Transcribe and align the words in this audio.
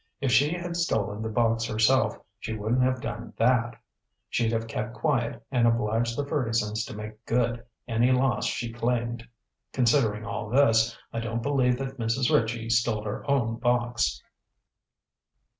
If 0.19 0.31
she 0.31 0.49
had 0.49 0.75
stolen 0.77 1.21
the 1.21 1.29
box 1.29 1.65
herself 1.65 2.17
she 2.39 2.55
wouldn't 2.57 2.81
have 2.81 3.01
done 3.01 3.33
that. 3.37 3.75
She'd 4.31 4.51
have 4.51 4.67
kept 4.67 4.95
quiet 4.95 5.45
and 5.51 5.67
obliged 5.67 6.17
the 6.17 6.25
Fergusons 6.25 6.83
to 6.85 6.95
make 6.95 7.23
good 7.27 7.63
any 7.87 8.11
loss 8.11 8.45
she 8.47 8.73
claimed. 8.73 9.27
Considering 9.73 10.25
all 10.25 10.49
this, 10.49 10.97
I 11.13 11.19
don't 11.19 11.43
believe 11.43 11.77
that 11.77 11.99
Mrs. 11.99 12.33
Ritchie 12.33 12.71
stole 12.71 13.03
her 13.03 13.23
own 13.29 13.57
box. 13.57 14.23